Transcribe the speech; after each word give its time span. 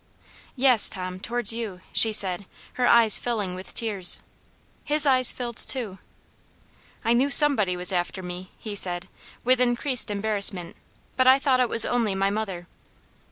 "Yes, 0.55 0.89
Tom, 0.89 1.19
towards 1.19 1.53
you," 1.53 1.81
she 1.93 2.11
said, 2.11 2.47
her 2.73 2.87
eyes 2.87 3.19
filling 3.19 3.53
with 3.53 3.75
tears. 3.75 4.17
His 4.83 5.05
eyes 5.05 5.31
filled 5.31 5.57
too." 5.57 5.99
I 7.05 7.13
knew 7.13 7.29
somebody 7.29 7.77
was 7.77 7.91
after 7.93 8.23
me," 8.23 8.49
he 8.57 8.73
said, 8.73 9.07
with 9.43 9.59
increased 9.61 10.09
embarrassment, 10.09 10.75
"but 11.15 11.27
I 11.27 11.37
thought 11.37 11.59
it 11.59 11.69
was 11.69 11.85
only 11.85 12.15
my 12.15 12.31
mother." 12.31 12.67